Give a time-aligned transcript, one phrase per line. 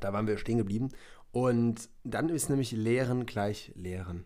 [0.00, 0.90] Da waren wir stehen geblieben.
[1.32, 4.24] Und dann ist nämlich Lehren gleich Lehren.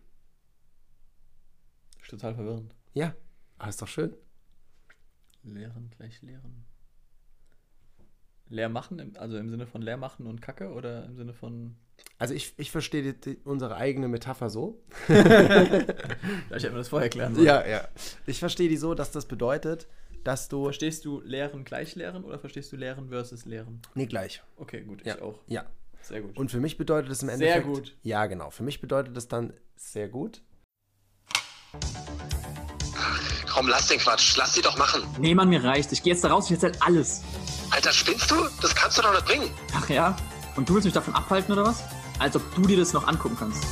[2.00, 2.74] Ist total verwirrend.
[2.94, 3.14] Ja,
[3.58, 4.14] aber ist doch schön.
[5.42, 6.64] Lehren gleich Lehren.
[8.48, 11.76] Leer machen, also im Sinne von leer machen und Kacke oder im Sinne von.
[12.18, 14.82] Also ich, ich verstehe die, unsere eigene Metapher so.
[15.08, 17.46] Ja, ich hätte mir das vorher erklären sollen.
[17.46, 17.88] Ja, ja.
[18.26, 19.88] Ich verstehe die so, dass das bedeutet,
[20.24, 20.64] dass du.
[20.64, 23.80] Verstehst du Lehren gleich Lehren oder verstehst du Lehren versus Lehren?
[23.94, 24.42] Nee, gleich.
[24.56, 25.14] Okay, gut, Ja.
[25.16, 25.38] ich auch.
[25.46, 25.64] Ja.
[26.02, 26.36] Sehr gut.
[26.36, 27.66] Und für mich bedeutet es im Sehr Endeffekt.
[27.66, 27.96] gut.
[28.02, 28.50] Ja, genau.
[28.50, 30.42] Für mich bedeutet es dann sehr gut.
[33.50, 34.36] Komm, lass den Quatsch.
[34.36, 35.02] Lass sie doch machen.
[35.18, 35.92] Nee, Mann, mir reicht.
[35.92, 37.22] Ich gehe jetzt da raus, ich erzähl alles.
[37.70, 38.36] Alter, spinnst du?
[38.60, 39.50] Das kannst du doch nicht bringen.
[39.74, 40.16] Ach ja?
[40.56, 41.82] Und du willst mich davon abhalten oder was?
[42.18, 43.64] Als ob du dir das noch angucken kannst.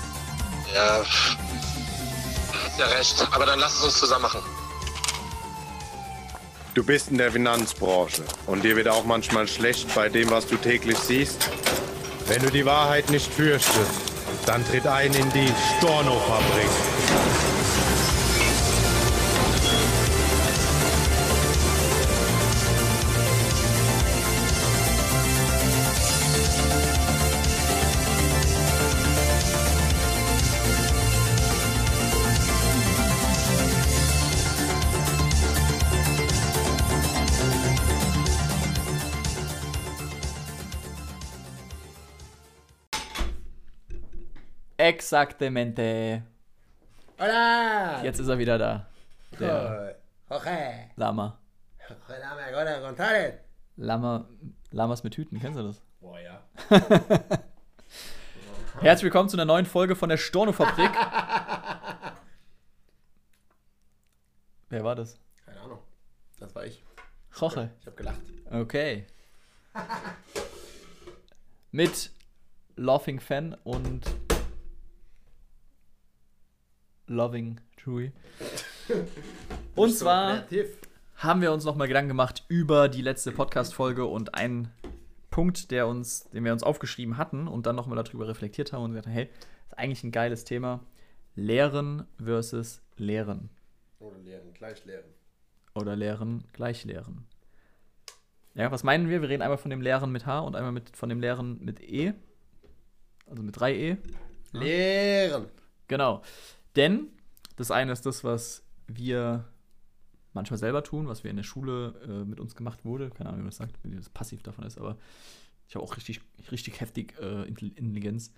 [0.75, 1.03] Ja.
[1.05, 3.29] Hast ja recht.
[3.33, 4.41] Aber dann lass es uns zusammen machen.
[6.75, 10.57] Du bist in der Finanzbranche und dir wird auch manchmal schlecht bei dem, was du
[10.57, 11.51] täglich siehst.
[12.29, 13.77] Wenn du die Wahrheit nicht fürchtest,
[14.47, 17.52] dann tritt ein in die Storno-Fabrik.
[44.83, 46.25] Exaktamente.
[47.17, 48.03] Hola!
[48.03, 48.89] Jetzt ist er wieder da.
[49.39, 49.95] Der
[50.29, 50.91] Jorge!
[50.97, 51.39] Lama.
[51.89, 53.35] Jorge González!
[53.77, 54.27] Lama.
[54.73, 55.81] Lamas mit Hüten, kennst du das?
[56.01, 56.43] Boah, ja.
[58.81, 60.91] Herzlich willkommen zu einer neuen Folge von der Storno-Fabrik.
[64.69, 65.17] Wer war das?
[65.47, 65.79] Keine Ahnung.
[66.41, 66.83] Das war ich.
[67.39, 67.71] Jorge.
[67.79, 68.23] Ich habe gelacht.
[68.51, 69.07] Okay.
[71.71, 72.11] Mit
[72.75, 74.11] Laughing Fan und
[77.13, 78.13] Loving Chewy.
[79.77, 80.45] Und zwar
[81.17, 84.73] haben wir uns nochmal Gedanken gemacht über die letzte Podcast-Folge und ein
[85.31, 88.91] Punkt, der uns, den wir uns aufgeschrieben hatten und dann nochmal darüber reflektiert haben und
[88.91, 89.29] gesagt haben, hey,
[89.67, 90.81] ist eigentlich ein geiles Thema.
[91.37, 93.51] Lehren versus Lehren.
[93.99, 95.05] Oder lehren, gleich lehren.
[95.75, 97.27] Oder Lehren gleich Lehren.
[98.55, 99.23] Ja, was meinen wir?
[99.23, 101.81] Wir reden einmal von dem Lehren mit H und einmal mit, von dem Lehren mit
[101.81, 102.13] E.
[103.27, 103.97] Also mit 3E.
[104.53, 105.47] Lehren!
[105.89, 106.23] Genau.
[106.77, 107.09] Denn
[107.57, 109.45] das eine ist das, was wir
[110.33, 113.11] manchmal selber tun, was wir in der Schule äh, mit uns gemacht wurde.
[113.11, 114.97] Keine Ahnung, wie man das sagt, wie das passiv davon ist, aber
[115.69, 118.33] ich habe auch richtig, richtig heftig äh, Intelli- Intelligenz.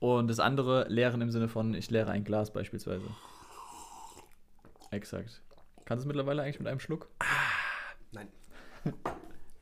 [0.00, 3.04] Und das andere, Lehren im Sinne von, ich leere ein Glas beispielsweise.
[4.90, 5.42] Exakt.
[5.84, 7.08] Kannst du es mittlerweile eigentlich mit einem Schluck?
[8.12, 8.28] Nein.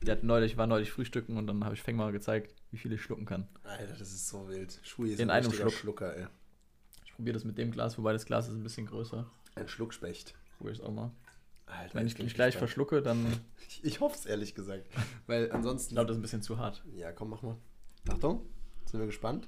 [0.01, 2.91] Der hat neulich, war neulich frühstücken und dann habe ich Feng mal gezeigt, wie viel
[2.91, 3.47] ich schlucken kann.
[3.63, 4.77] Alter, das ist so wild.
[4.83, 5.71] Schui ist In ein einem Schluck.
[5.71, 6.27] Schlucker, ey.
[7.13, 9.29] Ich probiere das mit dem Glas, wobei das Glas ist ein bisschen größer.
[9.53, 10.33] Ein Schluckspecht.
[10.57, 11.11] Probiere ich es auch mal.
[11.67, 14.87] Alter, Wenn ich mich gleich verschlucke, dann Ich, ich hoffe es ehrlich gesagt.
[15.27, 15.91] Weil ansonsten.
[15.91, 16.83] ich glaube, das ist ein bisschen zu hart.
[16.95, 17.55] Ja, komm, mach mal.
[18.09, 18.41] Achtung,
[18.85, 19.47] sind wir gespannt.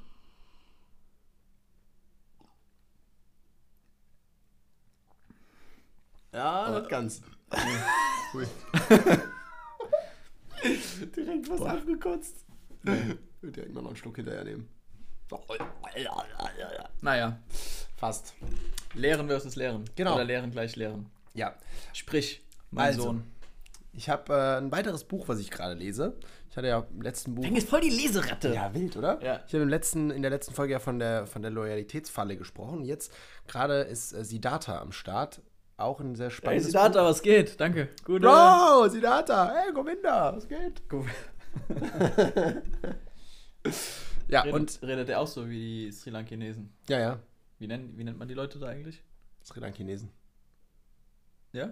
[6.32, 7.24] Ja, nicht ganz.
[11.16, 12.46] Direkt was abgekotzt.
[13.42, 14.70] Direkt mal noch einen Schluck hinterher nehmen.
[17.02, 17.38] Naja,
[17.98, 18.34] Fast.
[18.94, 19.86] Lehren versus Lehren.
[19.96, 20.16] Genau.
[20.16, 21.10] Oder Lehren gleich Lehren.
[21.34, 21.56] Ja.
[21.94, 23.04] Sprich, mein Also.
[23.04, 23.24] Sohn.
[23.94, 26.18] Ich habe äh, ein weiteres Buch, was ich gerade lese.
[26.52, 27.46] Ich hatte ja im letzten Buch.
[27.46, 28.54] ist voll die Leseratte.
[28.54, 29.22] Ja, wild, oder?
[29.24, 29.42] Ja.
[29.48, 32.84] Ich habe im letzten, in der letzten Folge ja von der, von der Loyalitätsfalle gesprochen.
[32.84, 33.14] Jetzt
[33.48, 35.42] gerade ist äh, Siddhartha am Start.
[35.78, 37.60] Auch ein sehr Hey, spannendes Siddhartha, was geht?
[37.60, 37.90] Danke.
[38.04, 38.28] Gute.
[38.28, 40.82] Bro, Siddhartha, hey, Govinda, was geht?
[44.28, 46.74] ja, Redet, und, redet er auch so wie die Sri Lankanesen?
[46.90, 47.20] ja, ja,
[47.60, 49.02] Wie, nennt- wie nennt man die Leute da eigentlich?
[49.44, 50.10] Sri Lankinesen.
[51.54, 51.72] Ja?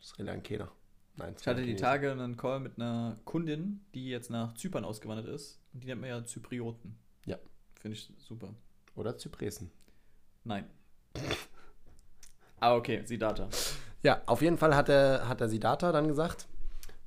[0.00, 0.70] Sri Lankener.
[1.16, 5.26] Nein, Ich hatte die Tage einen Call mit einer Kundin, die jetzt nach Zypern ausgewandert
[5.26, 5.60] ist.
[5.74, 6.96] Und die nennt man ja Zyprioten.
[7.26, 7.36] Ja.
[7.80, 8.54] Finde ich super.
[8.94, 9.70] Oder Zypresen.
[10.44, 10.64] Nein.
[12.60, 13.48] ah, okay, Siddhartha.
[14.02, 16.46] Ja, auf jeden Fall hat er, hat er Siddhartha dann gesagt.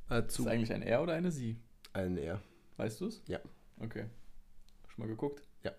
[0.10, 1.58] Äh, Ist zu das eigentlich ein Er oder eine Sie?
[1.94, 2.42] allen er.
[2.78, 3.22] Weißt du es?
[3.28, 3.40] Ja.
[3.80, 4.06] Okay.
[4.94, 5.42] Schon mal geguckt?
[5.64, 5.72] Ja.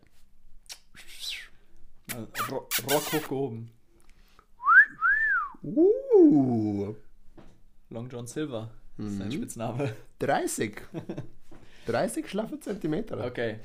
[2.51, 2.73] Rock
[3.13, 3.71] hochgehoben.
[5.63, 6.95] Uh,
[7.91, 8.71] Long John Silver.
[8.97, 9.33] Das ist sein Mhm.
[9.33, 9.97] Spitzname.
[10.19, 10.83] 30.
[11.87, 13.25] 30 schlaffe Zentimeter.
[13.25, 13.61] Okay.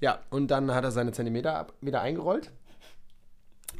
[0.00, 2.50] Ja, und dann hat er seine Zentimeter ab, wieder eingerollt.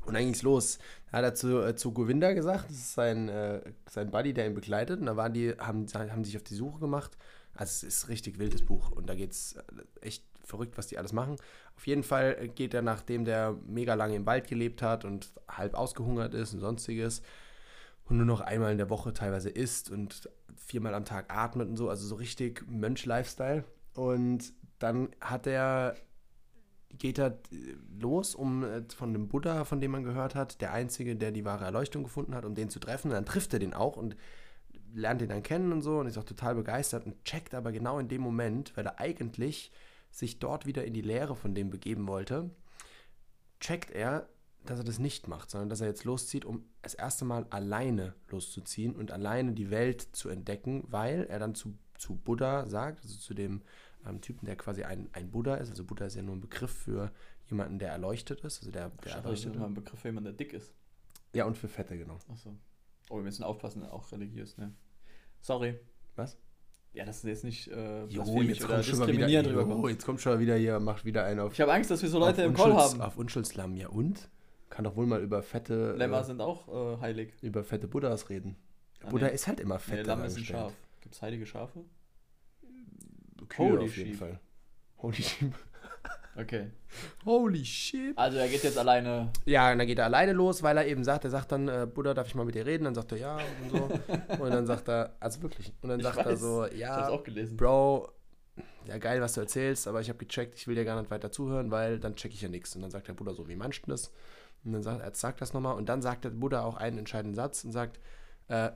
[0.05, 0.79] Und dann ging's los.
[1.11, 4.47] Da hat er zu, äh, zu Govinda gesagt, das ist sein, äh, sein Buddy, der
[4.47, 4.99] ihn begleitet.
[5.01, 7.17] Und da waren die, haben, haben sich auf die Suche gemacht.
[7.55, 8.91] Also es ist ein richtig wildes Buch.
[8.91, 9.63] Und da geht's äh,
[10.01, 11.37] echt verrückt, was die alles machen.
[11.77, 15.75] Auf jeden Fall geht er, nachdem der mega lange im Wald gelebt hat und halb
[15.75, 17.23] ausgehungert ist und sonstiges
[18.05, 21.77] und nur noch einmal in der Woche teilweise isst und viermal am Tag atmet und
[21.77, 23.65] so, also so richtig Mönch-Lifestyle.
[23.95, 25.95] Und dann hat er,
[26.91, 27.39] geht er
[27.99, 31.45] los, um äh, von dem Buddha, von dem man gehört hat, der Einzige, der die
[31.45, 33.09] wahre Erleuchtung gefunden hat, um den zu treffen.
[33.09, 34.17] Und dann trifft er den auch und
[34.95, 37.99] lernt ihn dann kennen und so und ist auch total begeistert und checkt aber genau
[37.99, 39.73] in dem Moment, weil er eigentlich
[40.13, 42.51] sich dort wieder in die Lehre von dem begeben wollte,
[43.61, 44.29] checkt er,
[44.65, 48.15] dass er das nicht macht, sondern dass er jetzt loszieht, um das erste Mal alleine
[48.29, 53.19] loszuziehen und alleine die Welt zu entdecken, weil er dann zu, zu Buddha sagt, also
[53.19, 53.63] zu dem
[54.07, 55.71] ähm, Typen, der quasi ein, ein Buddha ist.
[55.71, 57.11] Also Buddha ist ja nur ein Begriff für
[57.47, 60.35] jemanden, der erleuchtet ist, also der, der ist erleuchtet immer ein Begriff für jemanden, der
[60.35, 60.73] dick ist.
[61.35, 62.19] Ja, und für Fette, genau.
[62.29, 62.55] Achso.
[63.09, 64.75] Oh, wir müssen aufpassen, auch religiös, ne?
[65.41, 65.79] Sorry.
[66.15, 66.39] Was?
[66.95, 70.05] Ja, das ist jetzt nicht äh, Jo, jetzt oder kommt schon mal wieder, jo, jetzt
[70.05, 72.19] kommt schon mal wieder hier, macht wieder einen auf, Ich habe Angst, dass wir so
[72.19, 73.01] Leute im Call haben.
[73.01, 73.77] auf Unschuldslamm.
[73.77, 74.29] Ja und?
[74.69, 77.33] Kann doch wohl mal über fette, Lämmer äh, sind auch äh, heilig.
[77.43, 78.57] über fette Buddhas reden.
[79.03, 79.35] Ah, Buddha nee.
[79.35, 80.45] ist halt immer Nee, fett Lamm ist ein.
[80.45, 80.73] Schaf.
[81.01, 81.85] Gibt es heilige Schafe?
[83.49, 84.19] Kühe Holy auf jeden sheep.
[84.19, 84.41] Fall.
[84.99, 85.55] Holy sheep.
[86.35, 86.71] Okay.
[87.25, 88.17] Holy shit.
[88.17, 89.31] Also er geht jetzt alleine.
[89.45, 91.87] Ja, und dann geht er alleine los, weil er eben sagt, er sagt dann, äh,
[91.93, 92.85] Buddha, darf ich mal mit dir reden?
[92.85, 94.43] Dann sagt er, ja, und so.
[94.43, 95.73] und dann sagt er, also wirklich.
[95.83, 96.41] Und dann Ich sagt er weiß.
[96.41, 97.11] so, Ich ja.
[97.57, 98.11] Bro,
[98.87, 101.31] ja geil, was du erzählst, aber ich habe gecheckt, ich will dir gar nicht weiter
[101.31, 102.75] zuhören, weil dann check ich ja nichts.
[102.75, 103.57] Und dann sagt der Buddha so, wie
[103.87, 104.11] du das?
[104.65, 105.77] Und dann sagt er, sagt das nochmal.
[105.77, 108.01] Und dann sagt der Buddha auch einen entscheidenden Satz und sagt,
[108.49, 108.71] äh,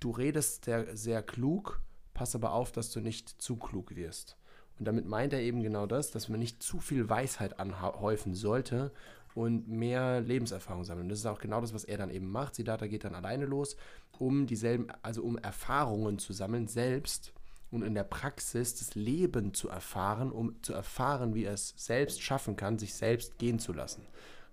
[0.00, 1.80] du redest sehr, sehr klug,
[2.12, 4.36] pass aber auf, dass du nicht zu klug wirst.
[4.78, 8.92] Und damit meint er eben genau das, dass man nicht zu viel Weisheit anhäufen sollte
[9.34, 11.04] und mehr Lebenserfahrung sammeln.
[11.04, 12.54] Und das ist auch genau das, was er dann eben macht.
[12.54, 13.76] Siddhartha geht dann alleine los,
[14.18, 17.32] um dieselben, also um Erfahrungen zu sammeln, selbst
[17.70, 22.22] und in der Praxis das Leben zu erfahren, um zu erfahren, wie er es selbst
[22.22, 24.06] schaffen kann, sich selbst gehen zu lassen.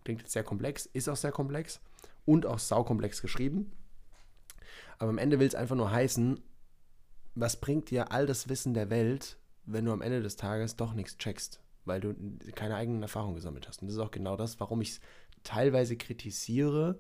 [0.04, 1.80] Klingt jetzt sehr komplex, ist auch sehr komplex
[2.25, 3.72] und auch saukomplex geschrieben.
[5.00, 6.39] Aber am Ende will es einfach nur heißen,
[7.36, 10.94] was bringt dir all das Wissen der Welt, wenn du am Ende des Tages doch
[10.94, 12.16] nichts checkst, weil du
[12.56, 13.82] keine eigenen Erfahrungen gesammelt hast.
[13.82, 15.00] Und das ist auch genau das, warum ich es
[15.44, 17.00] teilweise kritisiere,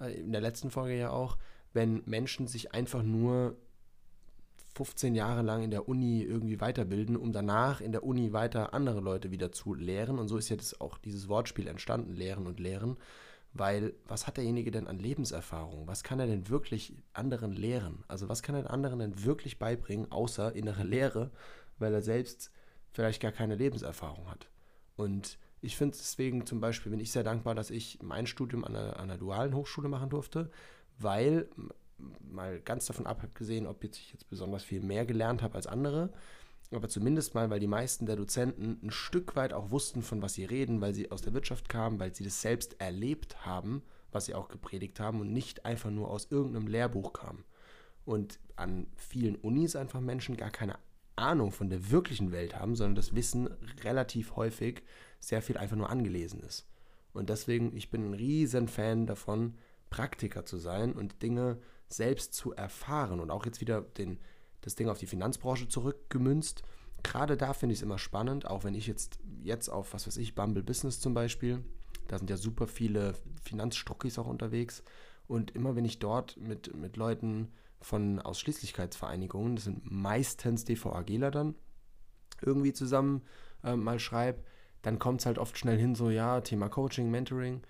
[0.00, 1.38] äh, in der letzten Folge ja auch,
[1.72, 3.56] wenn Menschen sich einfach nur
[4.76, 9.00] 15 Jahre lang in der Uni irgendwie weiterbilden, um danach in der Uni weiter andere
[9.00, 10.18] Leute wieder zu lehren.
[10.18, 12.96] Und so ist jetzt auch dieses Wortspiel entstanden, lehren und lehren.
[13.52, 15.86] Weil was hat derjenige denn an Lebenserfahrung?
[15.86, 18.02] Was kann er denn wirklich anderen lehren?
[18.08, 21.30] Also was kann er anderen denn wirklich beibringen, außer innere Lehre,
[21.78, 22.50] weil er selbst
[22.90, 24.48] vielleicht gar keine Lebenserfahrung hat?
[24.96, 28.76] Und ich finde deswegen zum Beispiel, bin ich sehr dankbar, dass ich mein Studium an
[28.76, 30.50] einer, an einer dualen Hochschule machen durfte,
[30.98, 31.48] weil
[32.20, 36.12] mal ganz davon abgesehen, ob jetzt ich jetzt besonders viel mehr gelernt habe als andere,
[36.70, 40.34] aber zumindest mal, weil die meisten der Dozenten ein Stück weit auch wussten, von was
[40.34, 43.82] sie reden, weil sie aus der Wirtschaft kamen, weil sie das selbst erlebt haben,
[44.12, 47.44] was sie auch gepredigt haben und nicht einfach nur aus irgendeinem Lehrbuch kamen.
[48.04, 50.78] Und an vielen Unis einfach Menschen gar keine
[51.16, 53.48] Ahnung von der wirklichen Welt haben, sondern das Wissen
[53.82, 54.82] relativ häufig
[55.20, 56.66] sehr viel einfach nur angelesen ist.
[57.12, 59.54] Und deswegen, ich bin ein riesen Fan davon,
[59.90, 61.58] Praktiker zu sein und Dinge
[61.88, 64.18] selbst zu erfahren und auch jetzt wieder den,
[64.62, 66.62] das Ding auf die Finanzbranche zurückgemünzt.
[67.04, 70.16] Gerade da finde ich es immer spannend, auch wenn ich jetzt, jetzt auf, was weiß
[70.16, 71.62] ich, Bumble Business zum Beispiel,
[72.08, 74.82] da sind ja super viele Finanzstruckis auch unterwegs.
[75.28, 77.52] Und immer wenn ich dort mit, mit Leuten
[77.84, 81.54] von Ausschließlichkeitsvereinigungen, das sind meistens DVAGler dann,
[82.42, 83.22] irgendwie zusammen
[83.62, 84.42] äh, mal schreibe,
[84.82, 87.62] dann kommt es halt oft schnell hin, so ja, Thema Coaching, Mentoring,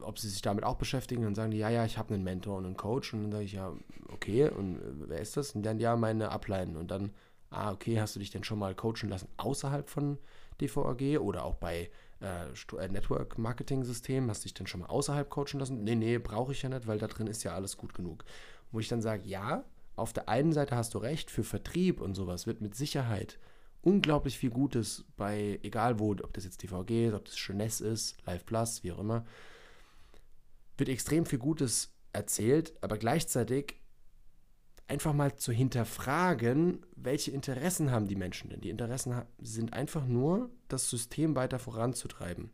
[0.00, 2.58] ob sie sich damit auch beschäftigen, dann sagen die, ja, ja, ich habe einen Mentor
[2.58, 3.72] und einen Coach und dann sage ich, ja,
[4.08, 5.52] okay, und äh, wer ist das?
[5.52, 7.12] Und dann, ja, meine Ableiten und dann,
[7.50, 10.18] ah, okay, hast du dich denn schon mal coachen lassen außerhalb von
[10.60, 11.90] DVAG oder auch bei
[12.20, 15.84] äh, äh, Network Marketing System, hast du dich denn schon mal außerhalb coachen lassen?
[15.84, 18.24] Nee, nee, brauche ich ja nicht, weil da drin ist ja alles gut genug.
[18.70, 19.64] Wo ich dann sage, ja,
[19.96, 23.38] auf der einen Seite hast du recht, für Vertrieb und sowas wird mit Sicherheit
[23.82, 28.16] unglaublich viel Gutes bei, egal wo, ob das jetzt DVG ist, ob das Jeunesse ist,
[28.26, 29.24] Live Plus, wie auch immer,
[30.76, 33.76] wird extrem viel Gutes erzählt, aber gleichzeitig
[34.88, 38.60] einfach mal zu hinterfragen, welche Interessen haben die Menschen denn?
[38.60, 42.50] Die Interessen sind einfach nur, das System weiter voranzutreiben.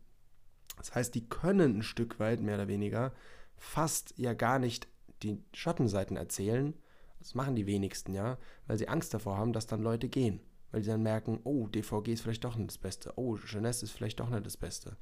[0.77, 3.13] Das heißt, die können ein Stück weit, mehr oder weniger,
[3.55, 4.87] fast ja gar nicht
[5.23, 6.73] die Schattenseiten erzählen.
[7.19, 10.41] Das machen die wenigsten ja, weil sie Angst davor haben, dass dann Leute gehen.
[10.71, 13.13] Weil sie dann merken, oh, DVG ist vielleicht doch nicht das Beste.
[13.15, 14.97] Oh, Jeunesse ist vielleicht doch nicht das Beste.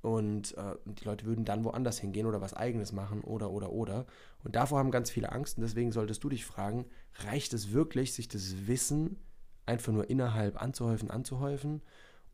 [0.00, 4.06] Und äh, die Leute würden dann woanders hingehen oder was eigenes machen oder, oder, oder.
[4.42, 5.58] Und davor haben ganz viele Angst.
[5.58, 6.86] Und deswegen solltest du dich fragen,
[7.20, 9.16] reicht es wirklich, sich das Wissen
[9.64, 11.82] einfach nur innerhalb anzuhäufen, anzuhäufen?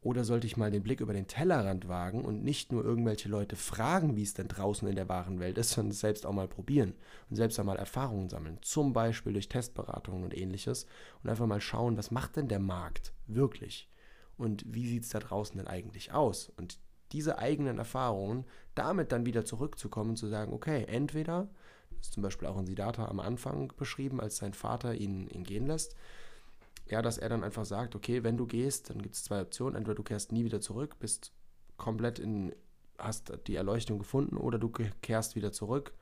[0.00, 3.57] Oder sollte ich mal den Blick über den Tellerrand wagen und nicht nur irgendwelche Leute
[3.57, 6.95] fragen, wie es denn draußen in der wahren Welt ist, sondern selbst auch mal probieren
[7.28, 10.87] und selbst einmal Erfahrungen sammeln, zum Beispiel durch Testberatungen und ähnliches
[11.23, 13.88] und einfach mal schauen, was macht denn der Markt wirklich
[14.37, 16.49] und wie sieht es da draußen denn eigentlich aus?
[16.57, 16.78] Und
[17.12, 21.49] diese eigenen Erfahrungen damit dann wieder zurückzukommen und zu sagen, okay, entweder,
[21.90, 25.43] das ist zum Beispiel auch in Siddhartha am Anfang beschrieben, als sein Vater ihn, ihn
[25.43, 25.97] gehen lässt,
[26.90, 29.75] ja, dass er dann einfach sagt, okay, wenn du gehst, dann gibt es zwei Optionen.
[29.75, 31.33] Entweder du kehrst nie wieder zurück, bist
[31.76, 32.54] komplett in,
[32.99, 34.71] hast die Erleuchtung gefunden, oder du
[35.02, 35.92] kehrst wieder zurück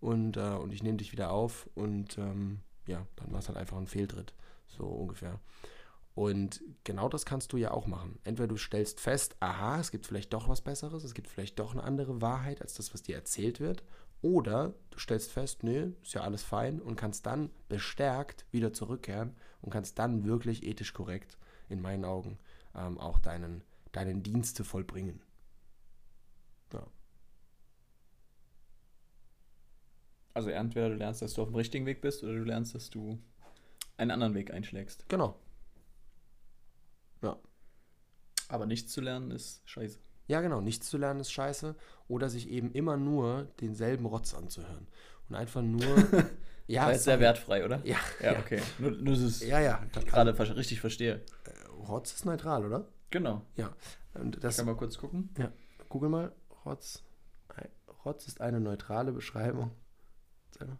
[0.00, 3.58] und, äh, und ich nehme dich wieder auf und ähm, ja, dann war es halt
[3.58, 4.34] einfach ein Fehltritt,
[4.66, 5.38] so ungefähr.
[6.14, 8.18] Und genau das kannst du ja auch machen.
[8.24, 11.72] Entweder du stellst fest, aha, es gibt vielleicht doch was Besseres, es gibt vielleicht doch
[11.72, 13.84] eine andere Wahrheit als das, was dir erzählt wird.
[14.22, 19.34] Oder du stellst fest, nee, ist ja alles fein und kannst dann bestärkt wieder zurückkehren
[19.62, 22.38] und kannst dann wirklich ethisch korrekt, in meinen Augen,
[22.74, 23.62] ähm, auch deinen,
[23.92, 25.22] deinen Dienste vollbringen.
[26.72, 26.86] Ja.
[30.34, 32.90] Also entweder du lernst, dass du auf dem richtigen Weg bist oder du lernst, dass
[32.90, 33.18] du
[33.96, 35.08] einen anderen Weg einschlägst.
[35.08, 35.38] Genau.
[37.22, 37.38] Ja.
[38.48, 39.98] Aber nichts zu lernen ist scheiße.
[40.30, 40.60] Ja, genau.
[40.60, 41.74] Nichts zu lernen ist scheiße.
[42.08, 44.86] Oder sich eben immer nur denselben Rotz anzuhören.
[45.28, 45.82] Und einfach nur.
[46.68, 47.80] ja, das ist sehr wertfrei, oder?
[47.84, 48.60] Ja, Ja, okay.
[48.78, 49.80] Nur, nur dass ich es Ja, ja.
[50.06, 51.20] gerade ver- richtig verstehe.
[51.88, 52.86] Rotz ist neutral, oder?
[53.10, 53.42] Genau.
[53.56, 53.70] Ja.
[54.14, 55.30] Und Ich das, kann mal kurz gucken.
[55.36, 55.50] ja.
[55.88, 56.32] Google mal.
[56.64, 57.02] Rotz.
[58.04, 59.72] Rotz ist eine neutrale Beschreibung.
[60.58, 60.78] Sag mal.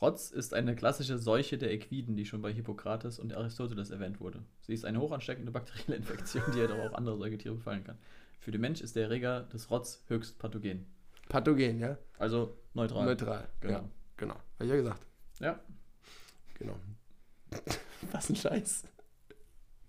[0.00, 4.44] Rotz ist eine klassische Seuche der Equiden, die schon bei Hippokrates und Aristoteles erwähnt wurde.
[4.60, 7.98] Sie ist eine hochansteckende bakterielle Infektion, die jedoch auch andere Säugetiere befallen kann.
[8.38, 10.86] Für den Mensch ist der Erreger des Rotz höchst pathogen.
[11.28, 11.98] Pathogen, ja?
[12.18, 13.06] Also neutral.
[13.06, 13.48] Neutral.
[13.60, 13.74] Genau.
[13.74, 13.84] Ja,
[14.16, 14.34] genau.
[14.34, 15.06] Habe ich ja gesagt.
[15.40, 15.60] Ja.
[16.54, 16.76] Genau.
[18.12, 18.84] Was ein Scheiß.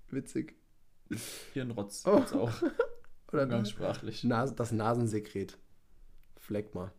[0.10, 0.56] Witzig.
[1.54, 2.12] Hirnrotz Oh.
[2.34, 2.52] auch
[3.32, 4.24] Oder umgangssprachlich.
[4.24, 5.58] Nas das Nasensekret.
[6.38, 6.92] Phlegma.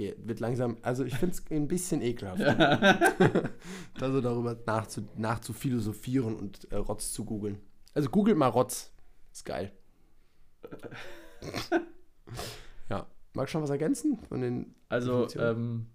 [0.00, 2.40] Okay, wird langsam, also ich finde es ein bisschen ekelhaft.
[3.98, 7.58] da so darüber nachzu, nachzuphilosophieren und äh, Rotz zu googeln.
[7.92, 8.94] Also googelt mal Rotz.
[9.30, 9.72] Ist geil.
[12.88, 13.06] ja.
[13.34, 15.88] Magst du schon was ergänzen von den Also, ähm,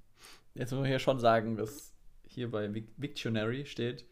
[0.54, 1.92] jetzt muss man hier schon sagen, dass
[2.28, 4.06] hier bei Vic- Victionary steht,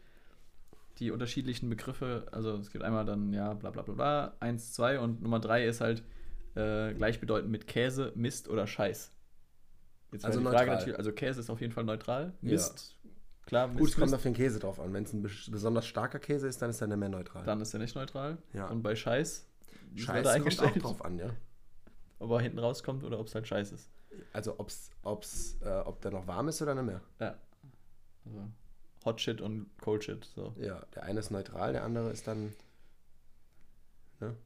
[0.98, 4.98] die unterschiedlichen Begriffe, also es gibt einmal dann, ja, bla bla bla bla, eins, zwei
[4.98, 6.02] und Nummer drei ist halt
[6.56, 9.12] äh, gleichbedeutend mit Käse, Mist oder Scheiß.
[10.14, 10.76] Jetzt Also die Frage neutral.
[10.76, 12.32] natürlich, also Käse ist auf jeden Fall neutral.
[12.40, 12.50] Ja.
[12.52, 12.96] Mist,
[13.46, 14.92] klar, Mist, Gut, es kommt auf den Käse drauf an.
[14.92, 17.44] Wenn es ein bes- besonders starker Käse ist, dann ist er nicht mehr neutral.
[17.44, 18.38] dann ist er nicht neutral.
[18.52, 18.68] Ja.
[18.68, 19.46] Und bei Scheiß,
[19.96, 20.06] das
[20.44, 21.30] wird kommt auch drauf an, ja.
[22.20, 23.90] ob er hinten rauskommt oder ob es halt Scheiß ist.
[24.32, 27.00] Also ob's, ob's, äh, ob der noch warm ist oder nicht mehr.
[27.18, 27.36] Ja.
[28.24, 28.48] Also
[29.04, 30.54] Hot Shit und Cold Shit, so.
[30.58, 32.54] Ja, der eine ist neutral, der andere ist dann.
[34.20, 34.36] Ne?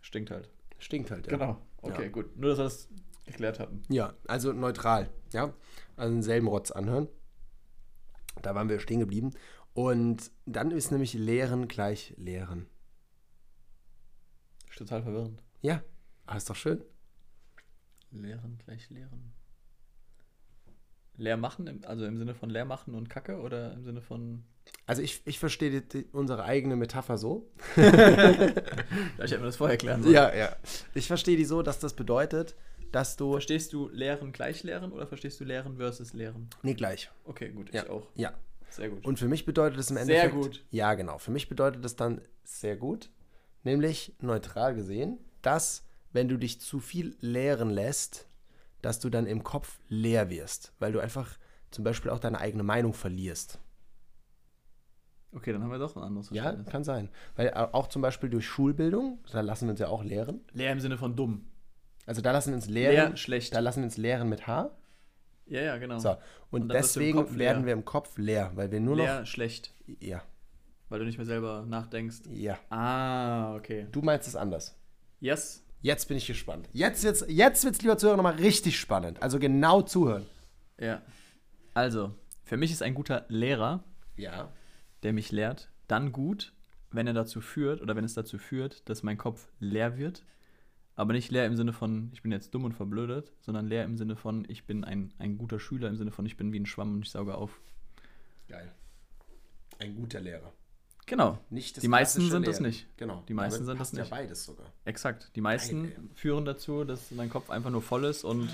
[0.00, 0.48] Stinkt halt.
[0.78, 1.36] Stinkt halt, ja.
[1.36, 1.58] Genau.
[1.82, 2.08] Okay, Ja.
[2.08, 2.36] gut.
[2.36, 2.88] Nur, dass wir es
[3.28, 3.82] geklärt hatten.
[3.88, 5.54] Ja, also neutral, ja.
[5.96, 7.08] Also denselben Rotz anhören.
[8.42, 9.32] Da waren wir stehen geblieben.
[9.74, 12.66] Und dann ist nämlich Lehren gleich Lehren.
[14.68, 15.42] Ist total verwirrend.
[15.62, 15.82] Ja,
[16.26, 16.82] aber ist doch schön.
[18.10, 19.32] Lehren gleich Lehren.
[21.16, 24.44] Leer machen, also im Sinne von leer machen und Kacke oder im Sinne von.
[24.86, 27.50] Also ich, ich verstehe die, unsere eigene Metapher so.
[27.76, 30.14] Ich hätte mir das vorher erklären sollen.
[30.14, 30.56] Ja, ja.
[30.94, 32.54] Ich verstehe die so, dass das bedeutet,
[32.92, 33.32] dass du.
[33.32, 36.48] Verstehst du Lehren gleich Lehren oder verstehst du Lehren versus Lehren?
[36.62, 37.10] Nee, gleich.
[37.24, 37.84] Okay, gut, Ja.
[37.84, 38.06] ich auch.
[38.14, 38.34] Ja.
[38.70, 39.04] Sehr gut.
[39.06, 40.34] Und für mich bedeutet es im Sehr Endeffekt.
[40.34, 40.64] gut.
[40.70, 41.16] Ja, genau.
[41.18, 43.10] Für mich bedeutet es dann sehr gut,
[43.64, 48.28] nämlich neutral gesehen, dass, wenn du dich zu viel lehren lässt,
[48.82, 51.38] dass du dann im Kopf leer wirst, weil du einfach
[51.70, 53.58] zum Beispiel auch deine eigene Meinung verlierst.
[55.32, 56.72] okay, dann haben wir doch ein anderes Ja, Verständnis.
[56.72, 57.08] kann sein.
[57.36, 60.40] Weil auch zum Beispiel durch Schulbildung, da lassen wir uns ja auch lehren.
[60.52, 61.46] Leer im Sinne von dumm.
[62.08, 62.92] Also da lassen wir uns lehren.
[63.10, 63.54] Leer, schlecht.
[63.54, 64.70] Da lassen wir uns lehren mit H.
[65.46, 65.98] Ja, ja, genau.
[65.98, 66.16] So.
[66.50, 67.38] Und, Und deswegen leer.
[67.38, 69.74] werden wir im Kopf leer, weil wir nur Leer, schlecht.
[69.86, 69.96] noch.
[70.00, 70.22] Ja,
[70.88, 72.20] Weil du nicht mehr selber nachdenkst.
[72.30, 72.58] ja.
[72.70, 73.86] Ah, okay.
[73.92, 74.78] Du meinst es anders.
[75.20, 75.64] Yes.
[75.80, 76.68] Jetzt bin ich gespannt.
[76.72, 79.22] Jetzt wird's, jetzt wird's, lieber Zuhörer, nochmal richtig spannend.
[79.22, 80.26] Also genau zuhören.
[80.78, 81.02] Ja.
[81.74, 83.84] Also, für mich ist ein guter Lehrer,
[84.16, 84.50] Ja.
[85.02, 86.52] der mich lehrt, dann gut,
[86.90, 90.24] wenn er dazu führt oder wenn es dazu führt, dass mein Kopf leer wird.
[90.98, 93.96] Aber nicht leer im Sinne von, ich bin jetzt dumm und verblödet, sondern leer im
[93.96, 96.66] Sinne von, ich bin ein, ein guter Schüler, im Sinne von, ich bin wie ein
[96.66, 97.60] Schwamm und ich sauge auf.
[98.48, 98.72] Geil.
[99.78, 100.52] Ein guter Lehrer.
[101.06, 101.38] Genau.
[101.50, 102.66] Nicht das Die meisten sind das Lehren.
[102.66, 102.88] nicht.
[102.96, 103.22] Genau.
[103.28, 104.10] Die meisten sind das nicht.
[104.10, 104.66] Ja, beides sogar.
[104.86, 105.30] Exakt.
[105.36, 108.50] Die meisten Geil, führen dazu, dass mein Kopf einfach nur voll ist und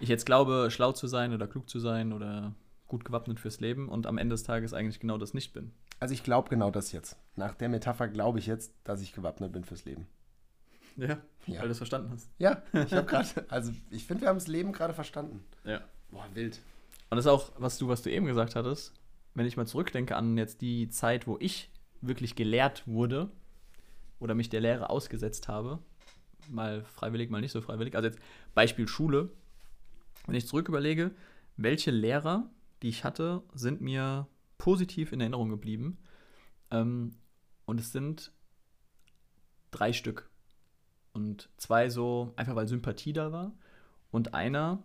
[0.00, 2.52] ich jetzt glaube, schlau zu sein oder klug zu sein oder
[2.88, 5.70] gut gewappnet fürs Leben und am Ende des Tages eigentlich genau das nicht bin.
[6.00, 7.16] Also ich glaube genau das jetzt.
[7.36, 10.08] Nach der Metapher glaube ich jetzt, dass ich gewappnet bin fürs Leben.
[10.96, 11.60] Ja, Ja.
[11.60, 12.28] weil du es verstanden hast.
[12.38, 15.44] Ja, ich habe gerade, also ich finde, wir haben das Leben gerade verstanden.
[15.64, 15.80] Ja.
[16.10, 16.60] Boah, wild.
[17.10, 18.92] Und das ist auch, was du, was du eben gesagt hattest,
[19.34, 21.70] wenn ich mal zurückdenke an jetzt die Zeit, wo ich
[22.00, 23.30] wirklich gelehrt wurde
[24.18, 25.78] oder mich der Lehre ausgesetzt habe,
[26.48, 27.94] mal freiwillig, mal nicht so freiwillig.
[27.94, 28.18] Also jetzt
[28.54, 29.30] Beispiel Schule.
[30.26, 31.12] Wenn ich zurück überlege,
[31.56, 32.48] welche Lehrer,
[32.82, 34.26] die ich hatte, sind mir
[34.58, 35.98] positiv in Erinnerung geblieben.
[36.70, 37.12] Ähm,
[37.66, 38.32] und es sind
[39.70, 40.29] drei Stück.
[41.12, 43.52] Und zwei so, einfach weil Sympathie da war.
[44.10, 44.82] Und einer,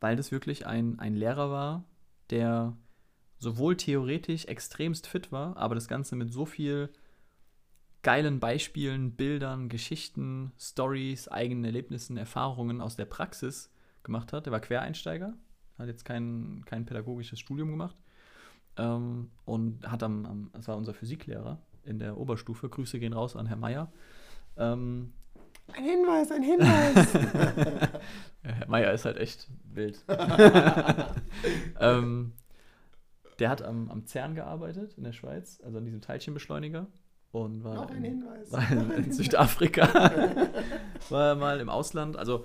[0.00, 1.84] weil das wirklich ein, ein Lehrer war,
[2.30, 2.76] der
[3.38, 6.90] sowohl theoretisch extremst fit war, aber das Ganze mit so viel
[8.02, 14.46] geilen Beispielen, Bildern, Geschichten, Stories, eigenen Erlebnissen, Erfahrungen aus der Praxis gemacht hat.
[14.46, 15.34] Der war Quereinsteiger,
[15.78, 17.96] hat jetzt kein, kein pädagogisches Studium gemacht
[18.76, 23.36] ähm, und hat am, am, das war unser Physiklehrer in der Oberstufe, Grüße gehen raus
[23.36, 23.92] an Herr Meier.
[24.56, 25.12] Ähm,
[25.74, 27.14] Ein Hinweis, ein Hinweis.
[28.42, 30.04] Herr Meier ist halt echt wild.
[31.80, 32.32] ähm,
[33.38, 36.86] der hat am, am CERN gearbeitet in der Schweiz, also an diesem Teilchenbeschleuniger.
[37.30, 38.52] Und war, Noch ein in, Hinweis.
[38.52, 39.88] war in, in Südafrika.
[41.08, 42.16] war er mal im Ausland.
[42.16, 42.44] Also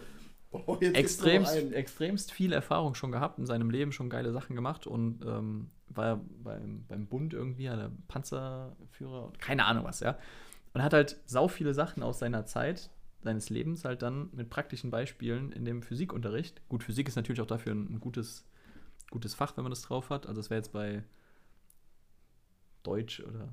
[0.52, 5.22] Oh, extremst, extremst viel Erfahrung schon gehabt, in seinem Leben schon geile Sachen gemacht und
[5.26, 10.18] ähm, war beim, beim Bund irgendwie, hat er Panzerführer und keine Ahnung was, ja.
[10.74, 12.90] Und hat halt sau viele Sachen aus seiner Zeit,
[13.22, 16.62] seines Lebens halt dann mit praktischen Beispielen in dem Physikunterricht.
[16.70, 18.46] Gut, Physik ist natürlich auch dafür ein, gutes,
[19.10, 20.28] gutes Fach, wenn man das drauf hat.
[20.28, 21.04] Also es wäre jetzt bei
[22.84, 23.50] Deutsch oder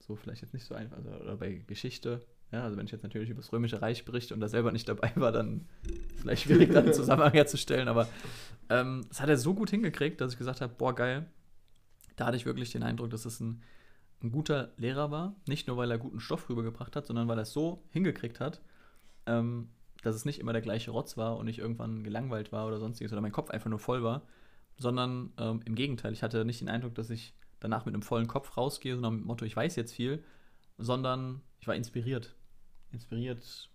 [0.00, 2.20] so vielleicht jetzt nicht so einfach, also, oder bei Geschichte.
[2.50, 4.88] Ja, also wenn ich jetzt natürlich über das Römische Reich berichte und da selber nicht
[4.88, 5.68] dabei war, dann
[6.16, 7.88] vielleicht schwierig, dann einen Zusammenhang herzustellen.
[7.88, 8.08] Aber
[8.68, 11.26] ähm, das hat er so gut hingekriegt, dass ich gesagt habe, boah, geil.
[12.16, 13.62] Da hatte ich wirklich den Eindruck, dass es ein,
[14.22, 15.34] ein guter Lehrer war.
[15.46, 18.60] Nicht nur, weil er guten Stoff rübergebracht hat, sondern weil er es so hingekriegt hat,
[19.26, 19.68] ähm,
[20.02, 23.12] dass es nicht immer der gleiche Rotz war und ich irgendwann gelangweilt war oder sonstiges
[23.12, 24.22] oder mein Kopf einfach nur voll war,
[24.76, 26.12] sondern ähm, im Gegenteil.
[26.12, 29.22] Ich hatte nicht den Eindruck, dass ich danach mit einem vollen Kopf rausgehe, sondern mit
[29.22, 30.24] dem Motto, ich weiß jetzt viel,
[30.78, 32.34] sondern ich war inspiriert.
[32.90, 33.70] Inspiriert,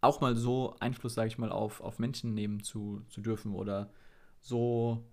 [0.00, 3.90] auch mal so Einfluss, sage ich mal, auf, auf Menschen nehmen zu, zu dürfen oder
[4.40, 5.04] so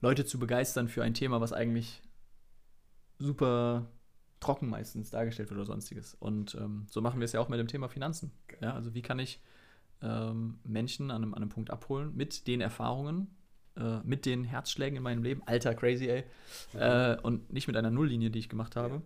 [0.00, 2.00] Leute zu begeistern für ein Thema, was eigentlich
[3.18, 3.90] super
[4.40, 6.14] trocken meistens dargestellt wird oder sonstiges.
[6.14, 8.32] Und ähm, so machen wir es ja auch mit dem Thema Finanzen.
[8.60, 9.40] Ja, also wie kann ich
[10.02, 13.28] ähm, Menschen an einem, an einem Punkt abholen mit den Erfahrungen,
[13.76, 16.24] äh, mit den Herzschlägen in meinem Leben, alter crazy, ey,
[16.74, 19.02] äh, und nicht mit einer Nulllinie, die ich gemacht habe,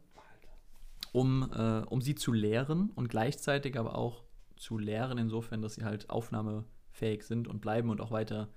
[1.13, 4.23] um, äh, um sie zu lehren und gleichzeitig aber auch
[4.57, 8.49] zu lehren insofern, dass sie halt aufnahmefähig sind und bleiben und auch weiter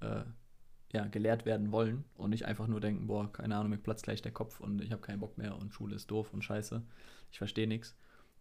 [0.00, 0.22] äh,
[0.92, 4.22] ja, gelehrt werden wollen und nicht einfach nur denken, boah, keine Ahnung, mir platzt gleich
[4.22, 6.82] der Kopf und ich habe keinen Bock mehr und Schule ist doof und scheiße,
[7.30, 7.96] ich verstehe nichts,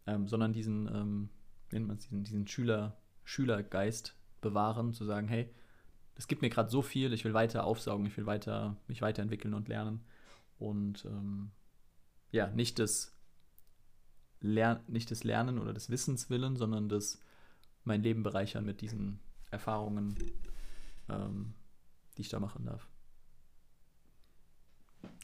[0.05, 1.29] ähm, sondern diesen, ähm,
[1.71, 5.49] nennt man es, diesen, diesen Schüler, Schülergeist bewahren, zu sagen, hey,
[6.15, 9.53] das gibt mir gerade so viel, ich will weiter aufsaugen, ich will weiter, mich weiterentwickeln
[9.53, 10.03] und lernen.
[10.59, 11.51] Und ähm,
[12.31, 13.15] ja, nicht das,
[14.41, 17.19] Lern nicht das Lernen oder des Wissens willen, sondern das
[17.83, 19.19] mein Leben bereichern mit diesen
[19.51, 20.15] Erfahrungen,
[21.09, 21.53] ähm,
[22.17, 22.87] die ich da machen darf.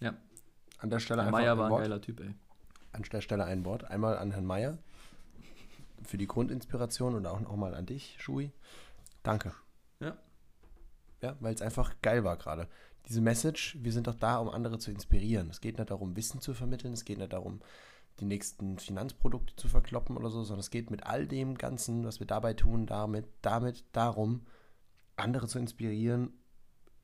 [0.02, 0.15] Ja,
[0.80, 1.82] An der Stelle Herr einfach Meier ein war ein Wort.
[1.82, 2.34] geiler Typ, ey.
[2.91, 3.84] An der Stelle ein Wort.
[3.86, 4.78] Einmal an Herrn Meier
[6.04, 8.52] für die Grundinspiration und auch nochmal an dich, Schui.
[9.23, 9.54] Danke.
[10.00, 10.17] Ja.
[11.21, 12.67] Ja, weil es einfach geil war gerade.
[13.08, 15.50] Diese Message, wir sind doch da, um andere zu inspirieren.
[15.50, 17.62] Es geht nicht darum, Wissen zu vermitteln, es geht nicht darum,
[18.19, 22.19] die nächsten Finanzprodukte zu verkloppen oder so, sondern es geht mit all dem Ganzen, was
[22.19, 24.45] wir dabei tun, damit, damit darum,
[25.15, 26.34] andere zu inspirieren,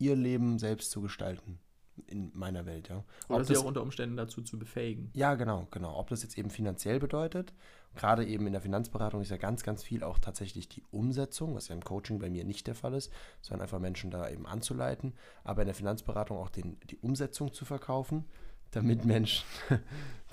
[0.03, 1.59] ihr Leben selbst zu gestalten.
[2.07, 3.03] In meiner Welt, ja.
[3.29, 5.11] Oder Ob sie das- auch unter Umständen dazu zu befähigen.
[5.13, 5.95] ja, genau, genau.
[5.95, 7.53] Ob das jetzt eben finanziell bedeutet,
[7.95, 11.67] gerade eben in der Finanzberatung ist ja ganz, ganz viel auch tatsächlich die Umsetzung, was
[11.67, 13.11] ja im Coaching bei mir nicht der Fall ist,
[13.41, 15.13] sondern einfach Menschen da eben anzuleiten,
[15.43, 18.25] aber in der Finanzberatung auch den, die Umsetzung zu verkaufen,
[18.71, 19.45] damit Menschen,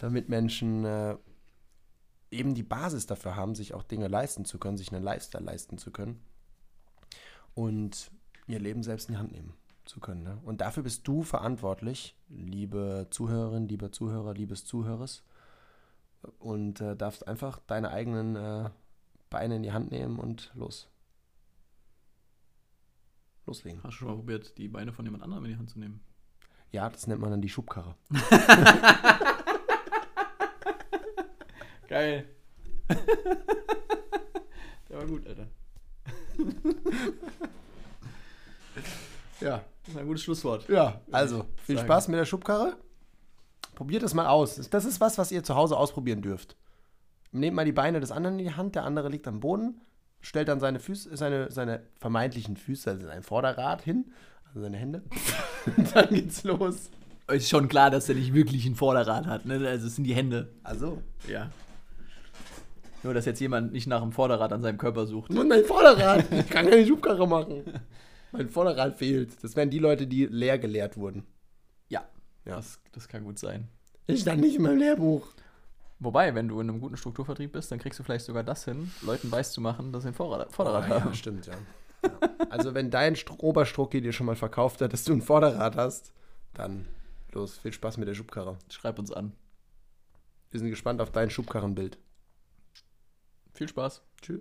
[0.01, 1.19] damit Menschen äh,
[2.31, 5.77] eben die Basis dafür haben, sich auch Dinge leisten zu können, sich einen Lifestyle leisten
[5.77, 6.23] zu können
[7.53, 8.11] und
[8.47, 9.53] ihr Leben selbst in die Hand nehmen
[9.91, 10.23] zu können.
[10.23, 10.39] Ne?
[10.45, 15.23] Und dafür bist du verantwortlich, liebe Zuhörerin, lieber Zuhörer, liebes Zuhörers.
[16.39, 18.71] Und äh, darfst einfach deine eigenen äh,
[19.31, 20.89] Beine in die Hand nehmen und los.
[23.47, 23.83] Loslegen.
[23.83, 26.01] Hast du schon mal probiert, die Beine von jemand anderem in die Hand zu nehmen?
[26.73, 27.97] Ja, das nennt man dann die Schubkarre.
[31.89, 32.29] Geil.
[34.89, 35.49] Der war gut, Alter.
[39.41, 39.65] Ja.
[39.85, 40.69] Das ist ein gutes Schlusswort.
[40.69, 41.87] Ja, also viel sagen.
[41.87, 42.77] Spaß mit der Schubkarre.
[43.75, 44.57] Probiert es mal aus.
[44.71, 46.57] Das ist was, was ihr zu Hause ausprobieren dürft.
[47.33, 49.81] Nehmt mal die Beine des anderen in die Hand, der andere liegt am Boden,
[50.21, 54.13] stellt dann seine Füße, seine, seine vermeintlichen Füße, also sein Vorderrad hin,
[54.49, 55.03] also seine Hände.
[55.77, 56.91] Und dann geht's los.
[57.29, 59.67] Ist schon klar, dass er nicht wirklich ein Vorderrad hat, ne?
[59.67, 60.53] Also es sind die Hände.
[60.65, 61.01] Also.
[61.29, 61.51] Ja.
[63.03, 65.33] Nur, dass jetzt jemand nicht nach dem Vorderrad an seinem Körper sucht.
[65.33, 66.25] Nur mein Vorderrad.
[66.31, 67.63] Ich kann keine Schubkarre machen.
[68.33, 69.43] Mein Vorderrad fehlt.
[69.43, 71.25] Das wären die Leute, die leer gelehrt wurden.
[71.89, 72.09] Ja.
[72.45, 72.57] Ja.
[72.57, 73.69] Das, das kann gut sein.
[74.07, 75.27] Ich stand nicht in meinem Lehrbuch.
[75.99, 78.91] Wobei, wenn du in einem guten Strukturvertrieb bist, dann kriegst du vielleicht sogar das hin,
[79.03, 81.09] Leuten weiß zu machen, dass sie ein Vorderrad, Vorderrad Ah, haben.
[81.11, 81.53] ja, stimmt, ja.
[82.03, 82.11] ja.
[82.49, 86.13] Also, wenn dein Oberstrucki dir schon mal verkauft hat, dass du ein Vorderrad hast,
[86.55, 86.87] dann
[87.33, 88.57] los, viel Spaß mit der Schubkarre.
[88.71, 89.33] Schreib uns an.
[90.51, 91.99] Wir sind gespannt auf dein Schubkarrenbild.
[93.53, 94.03] Viel Spaß.
[94.23, 94.41] Tschüss.